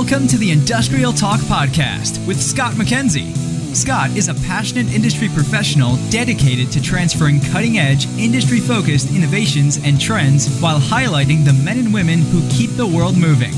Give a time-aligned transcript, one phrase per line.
[0.00, 3.34] Welcome to the Industrial Talk Podcast with Scott McKenzie.
[3.74, 10.00] Scott is a passionate industry professional dedicated to transferring cutting edge, industry focused innovations and
[10.00, 13.50] trends while highlighting the men and women who keep the world moving.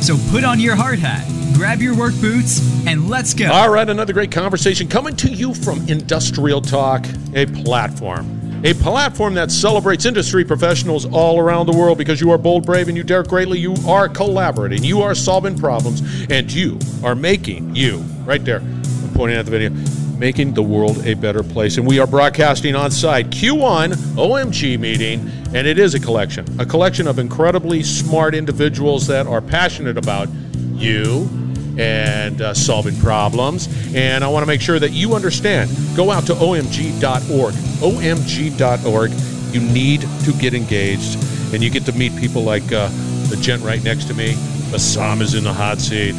[0.00, 1.26] So put on your hard hat,
[1.56, 3.50] grab your work boots, and let's go.
[3.50, 8.37] All right, another great conversation coming to you from Industrial Talk, a platform.
[8.64, 12.88] A platform that celebrates industry professionals all around the world because you are bold, brave,
[12.88, 13.56] and you dare greatly.
[13.56, 19.14] You are collaborating, you are solving problems, and you are making you, right there, I'm
[19.14, 19.70] pointing at the video,
[20.18, 21.76] making the world a better place.
[21.78, 26.66] And we are broadcasting on site Q1 OMG meeting, and it is a collection, a
[26.66, 30.28] collection of incredibly smart individuals that are passionate about
[30.74, 31.30] you
[31.78, 33.68] and uh, solving problems.
[33.94, 35.70] And I want to make sure that you understand.
[35.96, 37.54] Go out to omg.org.
[37.54, 39.10] omg.org.
[39.54, 41.18] You need to get engaged,
[41.54, 42.88] and you get to meet people like uh,
[43.28, 44.34] the gent right next to me.
[44.70, 46.12] Bassam is in the hot seat.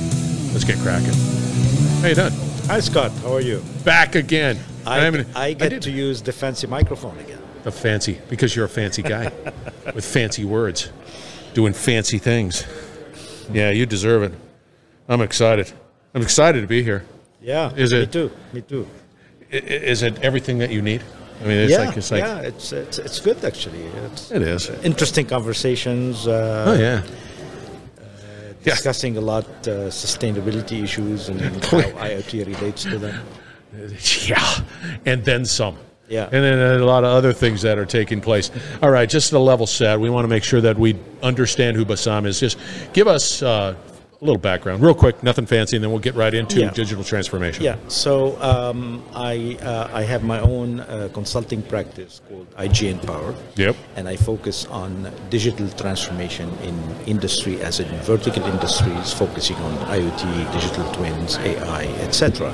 [0.52, 1.14] Let's get cracking.
[2.02, 2.34] How you doing?
[2.66, 3.12] Hi, Scott.
[3.22, 3.64] How are you?
[3.84, 4.58] Back again.
[4.86, 7.40] I, I'm I get did- to use the fancy microphone again.
[7.66, 9.26] a fancy because you're a fancy guy
[9.94, 10.90] with fancy words,
[11.54, 12.64] doing fancy things.
[13.52, 14.34] Yeah, you deserve it.
[15.10, 15.72] I'm excited.
[16.14, 17.04] I'm excited to be here.
[17.42, 17.74] Yeah.
[17.76, 18.08] Is it?
[18.08, 18.32] Me too.
[18.54, 18.88] Me too.
[19.50, 21.04] Is it everything that you need?
[21.42, 21.86] I mean, it's yeah.
[21.86, 22.42] like it's like yeah.
[22.42, 23.82] It's, it's it's good actually.
[24.06, 24.70] It's it is.
[24.84, 26.28] interesting conversations.
[26.28, 27.04] Uh, Oh yeah.
[28.66, 28.74] Yeah.
[28.76, 33.26] Discussing a lot uh, sustainability issues and how IoT relates to them.
[34.26, 34.44] Yeah,
[35.06, 35.78] and then some.
[36.10, 36.24] Yeah.
[36.24, 38.50] And then a lot of other things that are taking place.
[38.82, 40.00] All right, just a level set.
[40.00, 42.40] We want to make sure that we understand who Bassam is.
[42.40, 42.58] Just
[42.94, 43.76] give us uh,
[44.22, 46.72] a little background, real quick, nothing fancy, and then we'll get right into Yeah.
[46.72, 47.64] digital transformation.
[47.64, 47.78] Yeah.
[47.88, 53.34] So um, I uh, I have my own uh, consulting practice called IGnPower.
[53.56, 53.76] Yep.
[53.96, 56.76] And I focus on digital transformation in
[57.08, 62.52] industry, as in vertical industries, focusing on IoT, digital twins, AI, etc.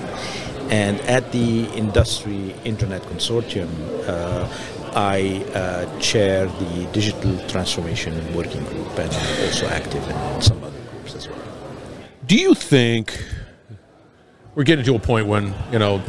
[0.69, 3.69] And at the Industry Internet Consortium,
[4.07, 4.47] uh,
[4.95, 10.79] I uh, chair the digital transformation working group, and I'm also active in some other
[10.91, 11.44] groups as well.
[12.25, 13.23] Do you think
[14.55, 16.01] we're getting to a point when you know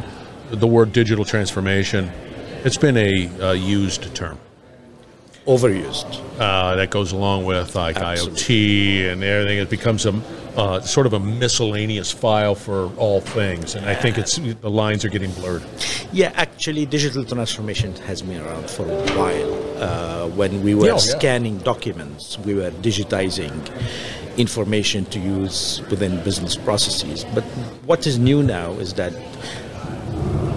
[0.51, 2.11] the word digital transformation?
[2.65, 4.39] It's been a uh, used term
[5.47, 6.21] Overused.
[6.41, 8.37] uh, that goes along with like Absolutely.
[8.43, 9.59] IoT and everything.
[9.59, 10.13] It becomes a
[10.57, 15.05] uh, sort of a miscellaneous file for all things, and I think it's the lines
[15.05, 15.63] are getting blurred.
[16.13, 19.83] Yeah, actually, digital transformation has been around for a while.
[19.83, 20.99] Uh, when we were Yeah, yeah.
[21.19, 23.53] scanning documents, we were digitizing
[24.39, 27.25] information to use within business processes.
[27.35, 27.45] But
[27.85, 29.13] what is new now is that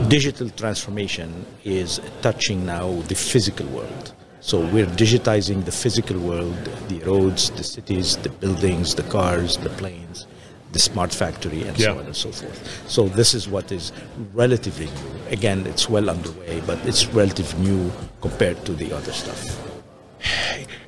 [0.09, 4.13] digital transformation is touching now the physical world.
[4.41, 6.55] So we're digitizing the physical world,
[6.87, 10.27] the roads, the cities, the buildings, the cars, the planes,
[10.71, 11.87] the smart factory, and Yeah.
[11.93, 12.59] so on and so forth.
[12.87, 13.91] So this is what is
[14.33, 15.31] relatively new.
[15.31, 17.91] Again, it's well underway, but it's relatively new
[18.21, 19.43] compared to the other stuff.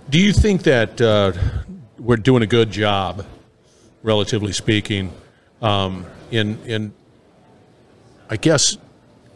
[0.10, 1.34] Do you think that uh,
[2.00, 3.26] we're doing a good job,
[4.04, 5.12] relatively speaking,
[5.62, 6.94] um, in in
[8.30, 8.78] I guess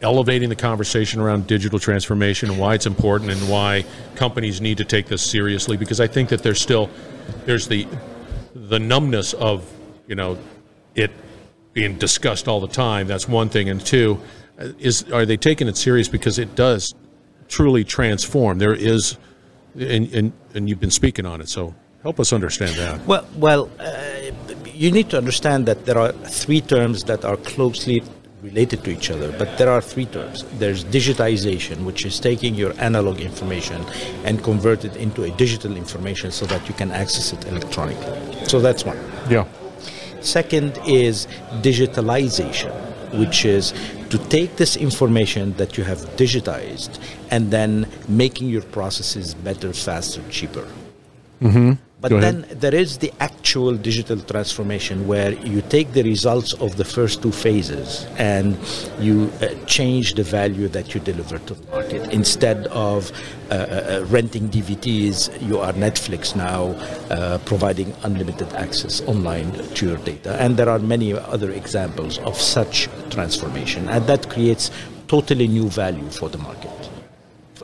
[0.02, 3.84] elevating the conversation around digital transformation and why it's important and why
[4.14, 5.76] companies need to take this seriously?
[5.76, 6.90] Because I think that there's still
[7.44, 7.86] there's the
[8.54, 9.70] the numbness of
[10.06, 10.38] you know
[10.94, 11.10] it
[11.72, 13.06] being discussed all the time.
[13.06, 14.20] That's one thing, and two
[14.78, 16.94] is are they taking it serious because it does
[17.48, 18.58] truly transform.
[18.58, 19.18] There is,
[19.74, 23.06] and and, and you've been speaking on it, so help us understand that.
[23.06, 24.16] Well, well, uh,
[24.72, 28.02] you need to understand that there are three terms that are closely
[28.46, 30.44] related to each other, but there are three terms.
[30.58, 33.84] There's digitization, which is taking your analog information
[34.24, 38.46] and convert it into a digital information so that you can access it electronically.
[38.46, 38.98] So that's one.
[39.28, 39.46] Yeah.
[40.20, 41.26] Second is
[41.62, 42.72] digitalization,
[43.20, 43.74] which is
[44.10, 50.22] to take this information that you have digitized and then making your processes better, faster,
[50.30, 50.66] cheaper.
[51.42, 51.72] Mm-hmm.
[51.98, 52.60] But Go then ahead.
[52.60, 57.32] there is the actual digital transformation where you take the results of the first two
[57.32, 58.58] phases and
[59.00, 62.12] you uh, change the value that you deliver to the market.
[62.12, 63.10] Instead of
[63.50, 66.66] uh, uh, renting DVDs, you are Netflix now,
[67.10, 70.36] uh, providing unlimited access online to your data.
[70.38, 73.88] And there are many other examples of such transformation.
[73.88, 74.70] And that creates
[75.08, 76.90] totally new value for the market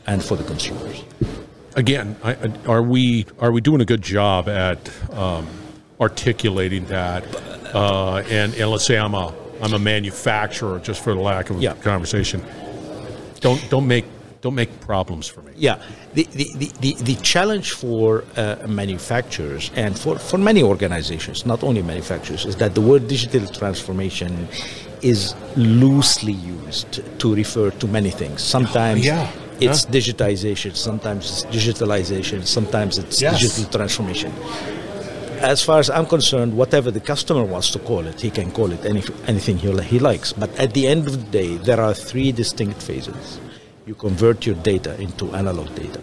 [0.06, 1.05] and for the consumers.
[1.75, 4.79] Again, I, I- are we are we doing a good job at
[5.13, 5.47] um,
[6.01, 7.25] articulating that?
[7.75, 9.33] Uh, and and let's say I'm a
[9.63, 11.75] I'm a manufacturer, just for the lack of Yeah.
[11.75, 12.43] conversation.
[13.41, 14.05] Don't don't make
[14.43, 15.53] don't make problems for me.
[15.57, 15.81] Yeah,
[16.15, 21.63] the, the, the, the, the challenge for uh, manufacturers and for, for many organizations, not
[21.63, 24.49] only manufacturers, is that the word digital transformation
[25.01, 28.43] is loosely used to refer to many things.
[28.43, 29.31] Sometimes yeah.
[29.64, 33.41] It's digitization, sometimes it's digitalization, sometimes it's Yes.
[33.41, 34.32] digital transformation.
[35.41, 38.70] As far as I'm concerned, whatever the customer wants to call it, he can call
[38.70, 40.32] it any, anything he, he likes.
[40.32, 43.41] But at the end of the day, there are three distinct phases.
[43.87, 46.00] You convert your data into analog data,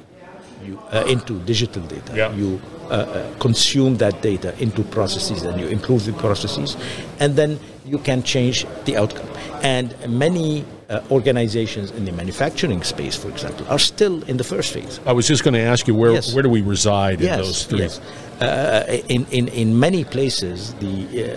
[0.66, 2.12] you, uh, into digital data.
[2.14, 2.34] Yeah.
[2.36, 2.60] You
[2.90, 6.76] uh, uh, consume that data into processes and you improve the processes,
[7.22, 9.30] and then you can change the outcome.
[9.64, 14.74] And many uh, organizations in the manufacturing space, for example, are still in the first
[14.74, 15.00] phase.
[15.06, 16.34] I was just going to ask you where Yes.
[16.34, 17.80] where do we reside in those three?
[17.82, 18.02] yes.
[18.42, 20.96] Uh, in, in, in many places, the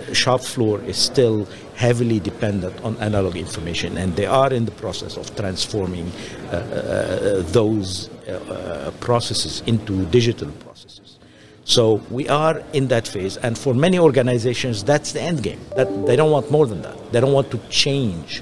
[0.09, 4.71] uh, shop floor is still heavily dependent on analog information, and they are in the
[4.71, 6.09] process of transforming
[6.51, 11.19] uh, uh, those uh, uh, processes into digital processes.
[11.65, 15.59] So we are in that phase, and for many organizations, that's the end game.
[15.75, 17.11] That they don't want more than that.
[17.11, 18.41] They don't want to change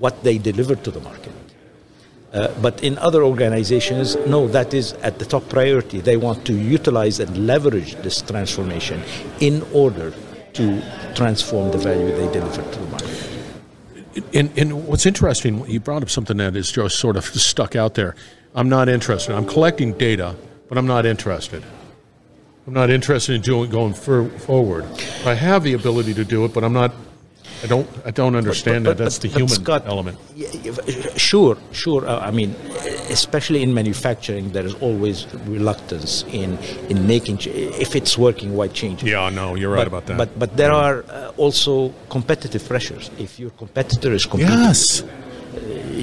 [0.00, 1.32] what they deliver to the market.
[2.32, 6.00] Uh, but in other organizations, no, that is at the top priority.
[6.00, 9.02] They want to utilize and leverage this transformation
[9.40, 10.12] in order
[10.54, 10.82] to
[11.14, 13.30] transform the value they deliver to the market.
[14.34, 17.94] And, and what's interesting, you brought up something that is just sort of stuck out
[17.94, 18.16] there.
[18.54, 19.34] I'm not interested.
[19.34, 20.34] I'm collecting data,
[20.68, 21.62] but I'm not interested.
[22.66, 24.84] I'm not interested in doing going for, forward.
[25.24, 26.92] I have the ability to do it, but I'm not.
[27.62, 27.86] I don't.
[28.06, 29.04] I don't understand But- that.
[29.04, 30.18] That's but- the but human Scott, element.
[30.36, 30.46] y-
[31.16, 32.02] Sure, sure.
[32.08, 32.54] Uh, I mean,
[33.10, 36.58] especially in manufacturing, there is always reluctance in
[36.88, 37.36] in making.
[37.38, 37.48] Ch-
[37.84, 39.10] if it's working, why change it?
[39.10, 40.16] Yeah, no, you're right about that.
[40.16, 43.10] But but there are uh, also competitive pressures.
[43.18, 45.02] If your competitor is competing, yes.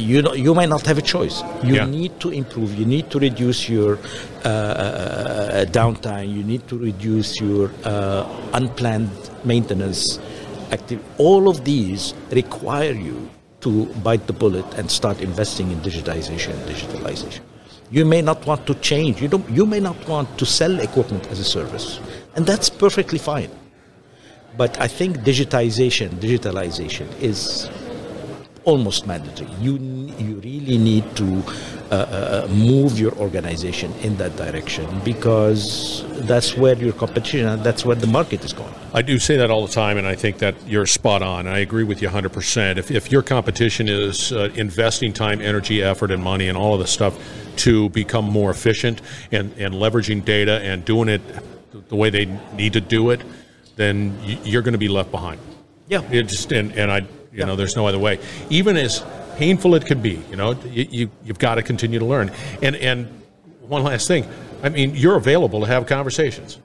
[0.10, 1.42] you know, you might not have a choice.
[1.64, 1.86] You Yeah.
[2.00, 2.70] need to improve.
[2.80, 3.98] You need to reduce your
[4.46, 6.28] uh, uh, downtime.
[6.38, 9.10] You need to reduce your uh, unplanned
[9.44, 10.20] maintenance.
[10.72, 11.04] Active.
[11.18, 13.30] All of these require you
[13.62, 17.42] to bite the bullet and start investing in digitization and digitalization.
[17.90, 19.22] You may not want to change.
[19.22, 19.50] You don't.
[19.50, 22.00] You may not want to sell equipment as a service,
[22.36, 23.50] and that's perfectly fine.
[24.58, 27.70] But I think digitization, digitalization is
[28.66, 29.50] almost mandatory.
[29.62, 29.78] You
[30.20, 31.44] you really need to
[31.92, 37.96] uh, uh, move your organization in that direction because that's where your competition that's where
[37.96, 38.74] the market is going.
[38.94, 41.48] I do say that all the time, and I think that you're spot on.
[41.48, 42.78] I agree with you 100%.
[42.78, 46.80] If, if your competition is uh, investing time, energy, effort, and money, and all of
[46.80, 47.18] this stuff
[47.58, 49.02] to become more efficient
[49.32, 51.22] and, and leveraging data and doing it
[51.90, 53.22] the way they need to do it,
[53.76, 55.40] then you're going to be left behind.
[55.88, 56.02] Yeah.
[56.12, 57.46] It just and, and I, you Yeah.
[57.46, 58.20] know, there's no other way.
[58.50, 59.04] Even as
[59.38, 62.32] painful it can be, you know, you, you you've got to continue to learn.
[62.62, 63.08] And and
[63.68, 64.26] one last thing,
[64.64, 66.60] I mean, you're available to have conversations.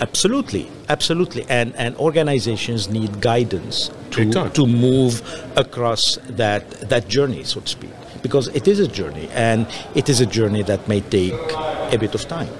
[0.00, 5.22] Absolutely, absolutely, and and organizations need guidance to to move
[5.56, 10.20] across that that journey, so to speak, because it is a journey, and it is
[10.20, 11.52] a journey that may take
[11.94, 12.52] a bit of time,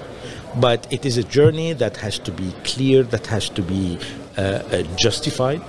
[0.55, 3.99] but it is a journey that has to be clear, that has to be
[4.37, 5.61] uh, uh, justified,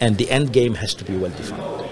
[0.00, 1.83] and the end game has to be well defined.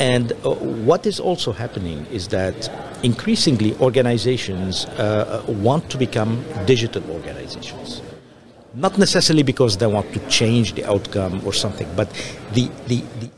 [0.00, 2.70] And uh, what is also happening is that
[3.04, 8.00] increasingly organizations uh, want to become digital organizations.
[8.74, 12.08] Not necessarily because they want to change the outcome or something, but
[12.54, 13.30] the, the, the,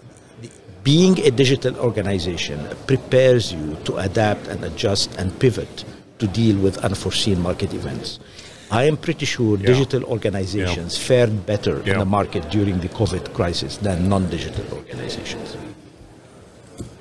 [0.43, 0.51] the
[0.85, 5.85] being a digital organization prepares you to adapt and adjust and pivot
[6.21, 8.21] to deal with unforeseen market events.
[8.71, 11.95] I am pretty sure digital organizations fared better Yeah.
[11.95, 15.57] in the market during the COVID crisis than non digital organizations.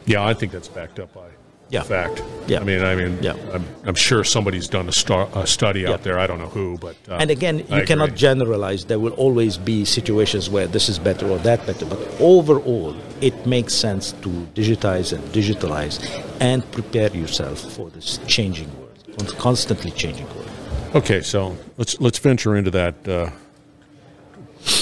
[0.05, 1.27] Yeah, I think that's backed up by
[1.69, 1.83] Yeah.
[1.83, 2.21] fact.
[2.47, 2.59] Yeah.
[2.59, 3.35] I mean, I mean, Yeah.
[3.53, 5.91] I'm, I'm sure somebody's done a, star, a study Yeah.
[5.93, 6.19] out there.
[6.19, 8.17] I don't know who, but uh, And again, I you cannot agree.
[8.17, 8.85] generalize.
[8.85, 11.85] There will always be situations where this is better or that better.
[11.85, 15.99] But overall, it makes sense to digitize and digitalize
[16.39, 20.49] and prepare yourself for this changing world, constantly changing world.
[20.93, 22.95] Okay, so let's let's venture into that.
[23.07, 23.29] Uh,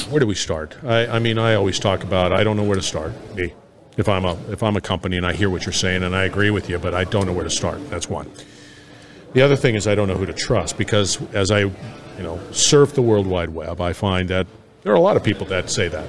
[0.10, 0.76] where do we start?
[0.84, 3.12] I, I mean, I always talk about I don't know where to start.
[3.36, 3.54] Me,
[4.00, 6.24] if I'm a if I'm a company and I hear what you're saying and I
[6.24, 7.78] agree with you, but I don't know where to start.
[7.90, 8.32] That's one.
[9.34, 11.74] The other thing is I don't know who to trust because as I, you
[12.20, 14.48] know, surf the World Wide Web, I find that
[14.84, 16.08] there are a lot of people that say that,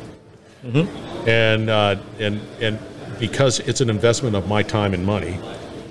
[1.26, 2.78] and uh, and and
[3.18, 5.37] because it's an investment of my time and money,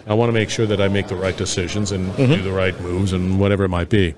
[0.07, 2.79] I want to make sure that I make the right decisions and do the right
[2.79, 4.15] moves and whatever it might be.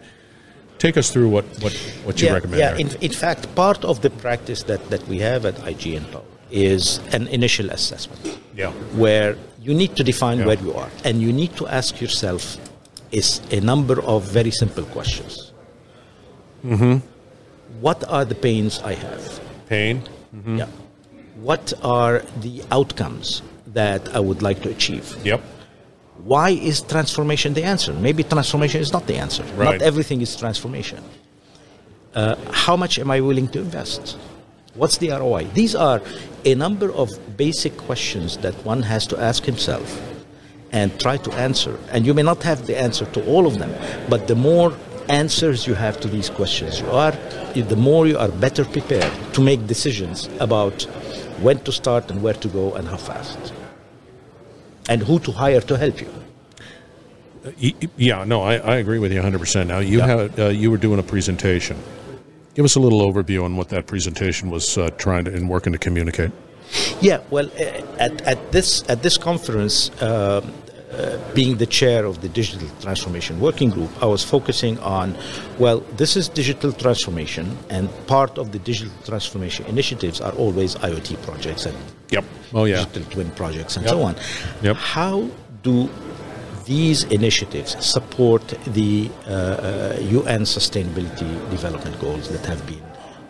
[0.77, 1.73] Take us through what what,
[2.05, 2.59] what you yeah, recommend.
[2.59, 2.77] yeah.
[2.77, 7.27] In, in fact, part of the practice that, that we have at IGnPower is an
[7.27, 8.37] initial assessment.
[8.55, 8.71] yeah.
[8.95, 10.45] where you need to define Yeah.
[10.47, 12.57] where you are, and you need to ask yourself
[13.11, 15.51] is a number of very simple questions.
[16.65, 16.97] Mm-hmm.
[17.79, 19.39] What are the pains I have?
[19.67, 20.03] Pain.
[20.45, 20.67] Yeah.
[21.41, 25.15] What are the outcomes that I would like to achieve?
[25.23, 25.41] Yep.
[26.23, 27.93] Why is transformation the answer?
[27.93, 29.43] Maybe transformation is not the answer.
[29.55, 29.79] Right.
[29.79, 31.03] Not everything is transformation.
[32.13, 34.17] Uh, how much am I willing to invest?
[34.75, 35.45] What's the ROI?
[35.53, 36.01] These are
[36.45, 39.99] a number of basic questions that one has to ask himself
[40.71, 41.77] and try to answer.
[41.91, 43.73] And you may not have the answer to all of them,
[44.09, 44.73] but the more
[45.09, 47.11] answers you have to these questions you are,
[47.53, 50.83] the more you are better prepared to make decisions about
[51.41, 53.53] when to start and where to go and how fast.
[54.87, 56.09] And who to hire to help you.
[57.61, 59.67] Y- Yeah, no, I, I agree with you 100%.
[59.67, 60.07] Now, you Yeah.
[60.07, 61.77] have uh, you were doing a presentation.
[62.55, 65.71] Give us a little overview on what that presentation was uh, trying to and working
[65.73, 66.31] to communicate.
[67.01, 67.63] Yeah, well, uh,
[67.97, 70.41] at, at this at this conference, uh,
[70.91, 75.15] uh, being the chair of the digital transformation working group, I was focusing on,
[75.59, 81.21] well, this is digital transformation, and part of the digital transformation initiatives are always IoT
[81.23, 81.77] projects and
[82.09, 82.25] Yep.
[82.53, 82.83] Oh, yeah.
[82.83, 83.93] digital twin projects and Yep.
[83.93, 84.15] so on.
[84.63, 84.75] Yep.
[84.75, 85.29] How
[85.63, 85.89] do
[86.65, 92.83] these initiatives support the uh, uh, UN Sustainability Development Goals that have been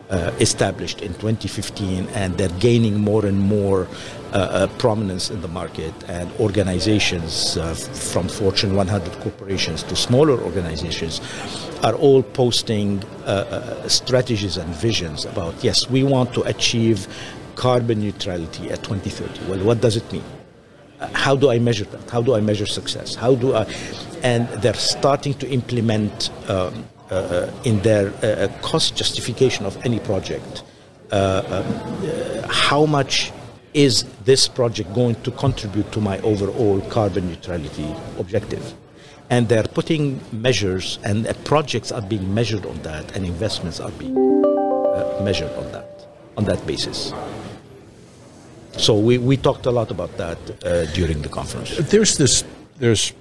[0.10, 3.88] uh, established in 2015 and they're gaining more and more
[4.34, 5.94] uh, uh, prominence in the market.
[6.10, 11.22] And organizations uh, from Fortune 100 corporations to smaller organizations
[11.84, 17.08] are all posting uh, uh, strategies and visions about yes we want to achieve
[17.56, 20.24] carbon neutrality at 2030 well what does it mean?
[20.24, 20.41] Uh,
[21.13, 22.10] how do I measure that?
[22.10, 23.15] How do I measure success?
[23.15, 23.63] How do I?
[24.24, 30.63] And they're starting to implement um, uh, in their uh, cost justification of any project.
[31.12, 33.31] Uh, uh, how much
[33.74, 38.74] is this project going to contribute to my overall carbon neutrality objective?
[39.29, 43.91] And they're putting measures, and uh, projects are being measured on that, and investments are
[43.91, 47.13] being uh, measured on that, on that basis.
[48.78, 51.78] So we, we talked a lot about that uh, during the conference.
[51.78, 52.44] There's this,
[52.78, 53.13] there's,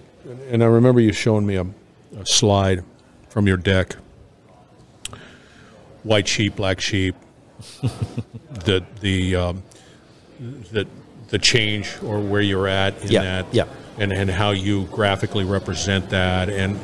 [0.49, 1.66] and I remember you showing me a,
[2.19, 2.85] a slide
[3.28, 3.97] from your deck.
[6.02, 7.14] White sheep, black sheep.
[8.64, 9.62] the the um,
[10.73, 10.87] the
[11.28, 13.66] the change or where you're at in Yeah, that, yeah.
[13.99, 16.80] and and how you graphically represent that, and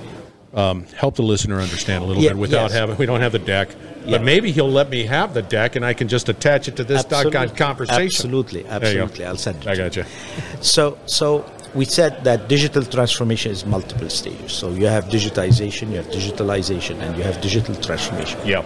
[0.53, 2.73] um, help the listener understand a little Yeah, bit without yes.
[2.75, 3.71] having we don't have the deck,
[4.07, 4.19] Yeah.
[4.19, 6.85] but maybe he'll let me have the deck, and I can just attach it to
[6.85, 7.49] this Absolutely.
[7.57, 8.05] conversation.
[8.07, 8.87] Absolutely, There you go.
[9.03, 9.25] absolutely.
[9.27, 9.67] I'll send it.
[9.69, 10.05] I got you.
[10.61, 11.45] So, so
[11.75, 14.53] we said that digital transformation is multiple stages.
[14.53, 18.39] So you have digitization, you have digitalization, and you have digital transformation.
[18.47, 18.65] Yeah.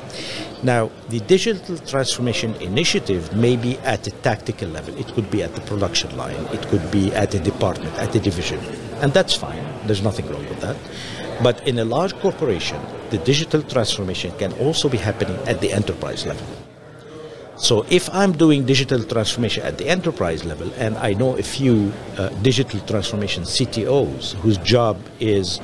[0.62, 4.96] Now, the digital transformation initiative may be at a tactical level.
[4.98, 6.36] It could be at the production line.
[6.52, 8.60] It could be at a department, at a division.
[9.02, 9.64] And that's fine.
[9.86, 10.76] There's nothing wrong with that.
[11.42, 12.80] But in a large corporation,
[13.10, 16.46] the digital transformation can also be happening at the enterprise level.
[17.56, 21.92] So if I'm doing digital transformation at the enterprise level, and I know a few
[22.16, 25.60] uh, digital transformation CTOs whose job is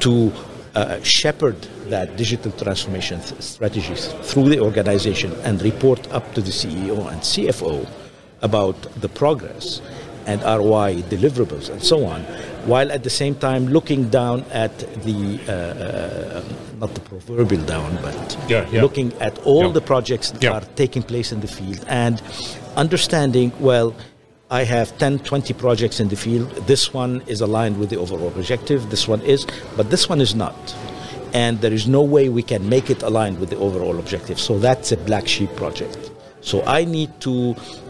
[0.00, 0.32] to
[0.74, 6.50] uh, shepherd that digital transformation th- strategies through the organization and report up to the
[6.50, 7.88] CEO and CFO
[8.42, 9.80] about the progress
[10.28, 12.20] and ROI deliverables and so on,
[12.72, 14.72] while at the same time looking down at
[15.06, 16.42] the, uh, uh,
[16.82, 18.82] not the proverbial down, but Yeah, yeah.
[18.82, 19.72] looking at all Yeah.
[19.78, 22.20] the projects that are taking place in the field and
[22.76, 23.88] understanding, well,
[24.50, 26.48] I have 10, 20 projects in the field.
[26.66, 28.80] This one is aligned with the overall objective.
[28.90, 30.54] This one is, but this one is not.
[31.34, 34.38] And there is no way we can make it aligned with the overall objective.
[34.40, 36.10] So that's a black sheep project.
[36.50, 37.34] So I need to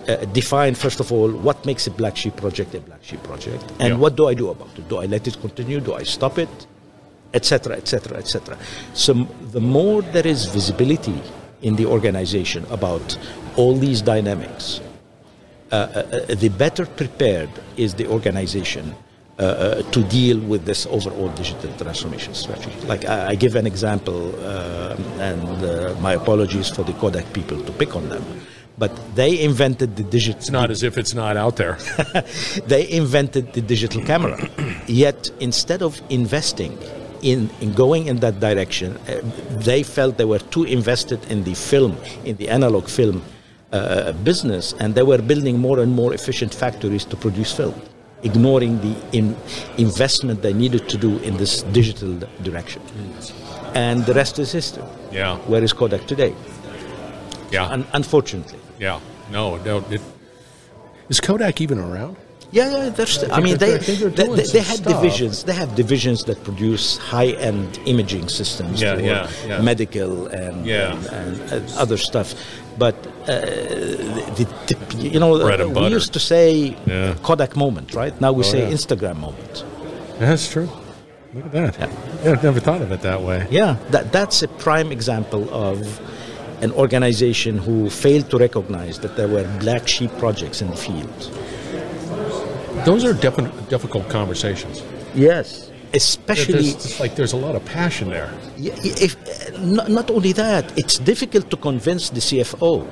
[0.09, 3.65] uh, define, first of all, what makes a black sheep project a black sheep project,
[3.79, 4.03] and Yeah.
[4.03, 4.85] what do I do about it?
[4.93, 5.79] Do I let it continue?
[5.81, 6.55] Do I stop it?
[7.35, 8.57] etc., etc., etc.
[8.95, 9.13] So
[9.53, 11.21] the more there is visibility
[11.61, 13.19] in the organization about
[13.57, 14.81] all these dynamics,
[15.71, 15.99] uh, uh,
[16.31, 18.95] uh, the better prepared is the organization
[19.39, 22.77] uh, uh, to deal with this overall digital transformation strategy.
[22.87, 27.63] Like I, I give an example, uh, and uh, my apologies for the Kodak people
[27.63, 28.25] to pick on them,
[28.79, 30.39] but they invented the digital.
[30.39, 31.79] It's not as if it's not out there.
[32.67, 34.39] they invented the digital camera.
[34.87, 36.77] Yet, instead of investing
[37.23, 41.55] in, in going in that direction, uh, they felt they were too invested in the
[41.55, 43.23] film, in the analog film
[43.73, 47.75] uh, business, and they were building more and more efficient factories to produce film,
[48.23, 49.37] ignoring the in,
[49.77, 52.83] investment they needed to do in this digital direction.
[53.75, 54.85] And the rest is history.
[55.13, 55.37] Yeah.
[55.47, 56.35] Where is Kodak today?
[57.51, 57.67] Yeah.
[57.69, 58.59] Un- unfortunately.
[58.79, 59.01] Yeah.
[59.31, 59.85] No, no.
[59.91, 60.01] It,
[61.09, 62.17] is Kodak even around?
[62.51, 62.89] Yeah, yeah.
[62.89, 64.95] There's, I mean, they I think they're they, they, they had stuff.
[65.03, 65.45] divisions.
[65.45, 69.61] They have divisions that produce high-end imaging systems Yeah, for yeah, yeah.
[69.61, 70.97] medical and, Yeah.
[71.13, 72.35] and, and, uh, other stuff.
[72.79, 72.95] But
[73.29, 73.41] uh,
[74.39, 75.89] the, the, you know, we butter.
[75.91, 77.15] used to say Yeah.
[77.23, 78.19] Kodak moment, right?
[78.21, 78.75] Now we Oh, say yeah.
[78.75, 79.65] Instagram moment.
[80.19, 80.69] That's true.
[81.35, 81.91] Look at that.
[82.25, 83.47] Yeah, I've never thought of it that way.
[83.51, 86.01] Yeah, that, that's a prime example of
[86.63, 91.31] an organization who failed to recognize that there were black sheep projects in the field.
[92.85, 94.83] Those are defi- difficult conversations.
[95.15, 95.71] Yes.
[95.95, 98.31] Especially There's, it's like there's a lot of passion there.
[98.59, 99.17] If,
[99.59, 102.87] not, not only that, it's difficult to convince the CFO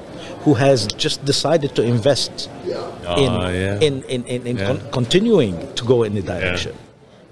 [0.45, 2.75] who has just decided to invest in,
[3.07, 3.79] Ah, yeah.
[3.81, 4.67] in, in, in, in Yeah.
[4.67, 6.73] con- continuing to go in the direction.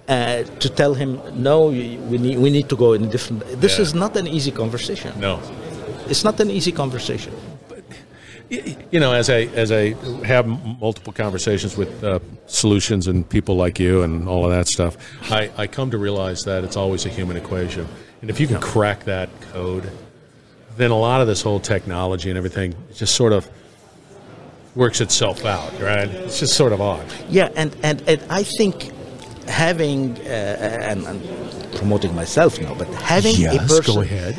[0.06, 3.40] Uh, to tell him no, we need we need to go in a different.
[3.58, 3.84] This Yeah.
[3.84, 5.18] is not an easy conversation.
[5.18, 5.40] No.
[6.10, 7.32] It's not an easy conversation.
[8.50, 10.46] Y- You know, as I as I have
[10.80, 14.96] multiple conversations with uh, solutions and people like you and all of that stuff,
[15.30, 17.86] I, I come to realize that it's always a human equation.
[18.20, 19.90] And if you can crack that code,
[20.76, 23.48] then a lot of this whole technology and everything just sort of
[24.74, 26.08] works itself out, right?
[26.08, 27.06] It's just sort of odd.
[27.28, 28.90] Yeah, and, and, and I think
[29.46, 30.24] having uh,
[30.90, 34.36] and, and promoting myself now, but having a person go ahead.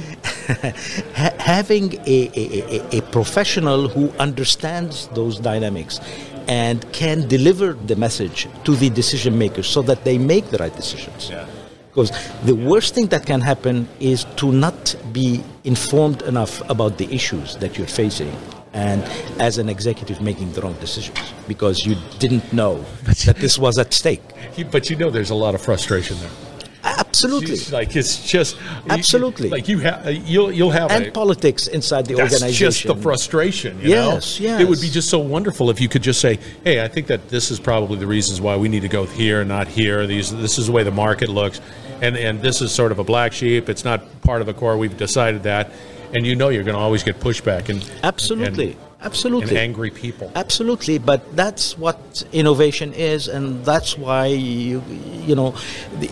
[1.15, 5.99] ha- having a, a, a, a professional who understands those dynamics
[6.47, 10.75] and can deliver the message to the decision makers so that they make the right
[10.75, 11.29] decisions.
[11.29, 11.47] Yeah.
[11.89, 12.11] Because
[12.43, 17.55] the worst thing that can happen is to not be informed enough about the issues
[17.57, 18.35] that you're facing.
[18.73, 19.01] And
[19.39, 22.83] as an executive, making the wrong decisions because you didn't know
[23.25, 24.21] that this was at stake.
[24.71, 26.44] But you know, there's a lot of frustration there.
[26.85, 27.53] Absolutely.
[27.53, 28.57] It's like it's just
[28.89, 29.49] Absolutely.
[29.49, 32.65] like you have you'll you'll have And a, politics inside the That's organization.
[32.67, 33.79] just the frustration.
[33.81, 34.59] You Yes, know?
[34.59, 37.29] It would be just so wonderful if you could just say, "Hey, I think that
[37.29, 40.05] this is probably the reasons why we need to go here, not here.
[40.05, 41.59] These, this is the way the market looks,
[42.01, 43.69] and and this is sort of a black sheep.
[43.69, 44.77] It's not part of the core.
[44.77, 45.71] We've decided that,
[46.13, 48.71] and you know you're going to always get pushback and Absolutely.
[48.73, 49.49] and, Absolutely.
[49.49, 50.31] and angry people.
[50.35, 51.99] Absolutely, but that's what
[52.33, 54.81] innovation is, and that's why you,
[55.29, 55.51] you know,
[55.99, 56.09] the,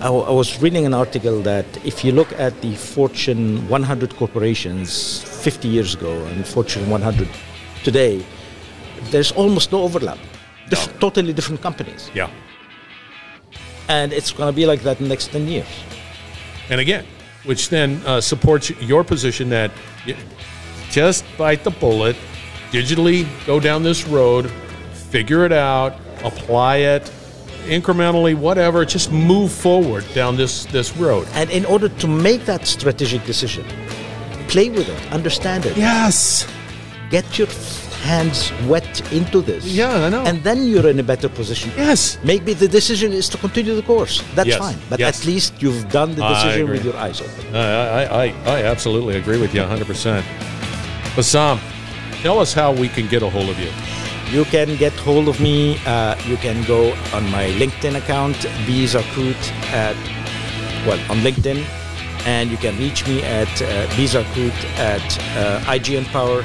[0.00, 4.16] uh, I, I was reading an article that if you look at the Fortune 100
[4.16, 7.28] corporations 50 years ago and Fortune 100
[7.84, 8.24] today,
[9.10, 10.18] there's almost no overlap.
[10.70, 12.30] Diff- Totally different companies, Yeah,
[13.88, 15.66] and it's going to be like that in the next 10 years.
[16.70, 17.04] and again,
[17.44, 19.70] which then uh, supports your position that
[20.06, 20.16] you
[20.94, 22.16] just bite the bullet,
[22.70, 24.48] digitally go down this road,
[25.10, 27.02] figure it out, apply it
[27.78, 28.84] incrementally, whatever.
[28.84, 31.26] Just move forward down this this road.
[31.34, 33.64] And in order to make that strategic decision,
[34.52, 36.46] play with it, understand it, Yes.
[37.10, 37.48] get your
[38.04, 39.64] hands wet into this.
[39.64, 40.22] Yeah, I know.
[40.30, 41.70] And then you're in a better position.
[41.76, 42.18] Yes.
[42.22, 44.22] Maybe the decision is to continue the course.
[44.36, 44.78] That's Yes, fine.
[44.90, 45.08] But yes.
[45.20, 47.42] at least you've done the decision with your eyes open.
[47.56, 47.64] I,
[48.00, 48.26] I, I,
[48.56, 50.22] I absolutely agree with you 100%.
[51.16, 51.60] Bassam,
[52.22, 53.70] tell us how we can get a hold of you.
[54.36, 55.78] You can get hold of me.
[55.86, 58.34] Uh, you can go on my LinkedIn account,
[58.66, 59.36] Bizarkut,
[59.72, 59.96] at
[60.86, 61.64] well on LinkedIn,
[62.26, 66.42] and you can reach me at uh, Bizarkut at uh, IGnPower,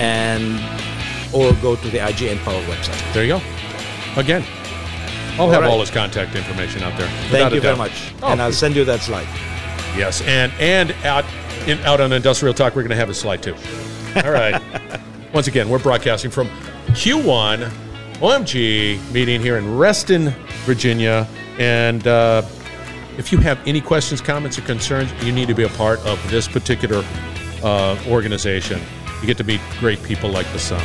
[0.00, 0.58] and
[1.34, 3.12] or go to the IGnPower website.
[3.12, 3.42] There you go.
[4.18, 4.42] Again,
[5.38, 5.70] I'll have right.
[5.70, 7.10] all his contact information out there.
[7.28, 9.26] Thank you very much, Oh, and I'll send you that slide.
[9.94, 11.26] yes, and and out
[11.66, 13.54] in, out on Industrial Talk, we're going to have a slide too.
[14.24, 14.60] All right.
[15.32, 16.48] Once again, we're broadcasting from
[16.88, 17.68] Q1
[18.14, 20.30] OMG meeting here in Reston,
[20.64, 21.26] Virginia,
[21.58, 22.06] and.
[22.06, 22.42] Uh,
[23.18, 26.30] if you have any questions, comments, or concerns, you need to be a part of
[26.30, 27.02] this particular
[27.62, 28.80] uh, organization.
[29.20, 30.80] You get to meet great people like the Sun.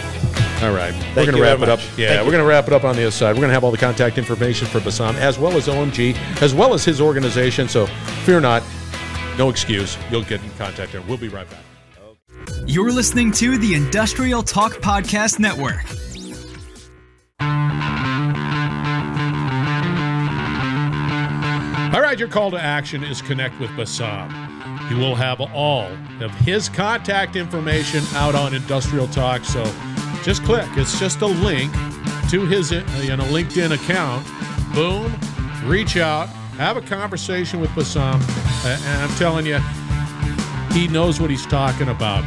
[0.63, 1.79] All right, we're going to wrap it up.
[1.97, 3.31] Yeah, Thank we're going to wrap it up on the other side.
[3.31, 6.53] We're going to have all the contact information for Bassam as well as OMG, as
[6.53, 7.67] well as his organization.
[7.67, 7.87] So
[8.23, 8.63] fear not,
[9.37, 9.97] no excuse.
[10.09, 11.01] You'll get in contact there.
[11.01, 11.59] We'll be right back.
[12.67, 15.84] You're listening to the Industrial Talk Podcast Network.
[21.93, 24.32] All right, your call to action is connect with Bassam.
[24.89, 25.88] You will have all
[26.21, 29.43] of his contact information out on Industrial Talk.
[29.43, 29.63] So
[30.24, 30.67] just click.
[30.78, 31.74] It's just a link
[32.30, 34.26] to his uh, you know, LinkedIn account.
[34.74, 35.13] Boom,
[35.67, 38.21] reach out, have a conversation with Bassam.
[38.63, 39.60] Uh, and I'm telling you,
[40.74, 42.24] he knows what he's talking about.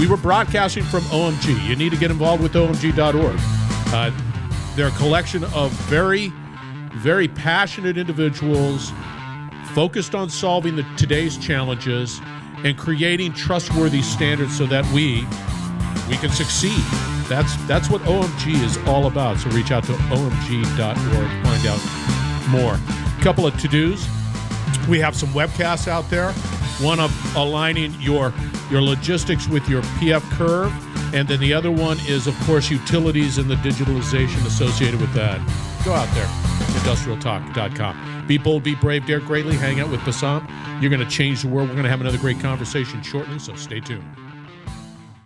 [0.00, 1.62] We were broadcasting from OMG.
[1.68, 3.36] You need to get involved with OMG.org.
[3.92, 4.10] Uh,
[4.74, 6.32] they're a collection of very,
[6.94, 8.92] very passionate individuals
[9.74, 12.18] focused on solving the, today's challenges
[12.64, 15.26] and creating trustworthy standards so that we,
[16.08, 16.82] we can succeed.
[17.28, 19.36] That's that's what OMG is all about.
[19.36, 20.96] So reach out to omg.org,
[21.44, 22.74] find out more.
[22.74, 24.08] A couple of to-dos.
[24.88, 26.32] We have some webcasts out there.
[26.80, 28.32] One of aligning your
[28.70, 30.72] your logistics with your PF curve,
[31.14, 35.38] and then the other one is, of course, utilities and the digitalization associated with that.
[35.84, 36.26] Go out there,
[36.80, 38.26] industrialtalk.com.
[38.26, 39.56] Be bold, be brave, dare greatly.
[39.56, 40.46] Hang out with Bassam.
[40.80, 41.68] You're going to change the world.
[41.68, 44.04] We're going to have another great conversation shortly, so stay tuned.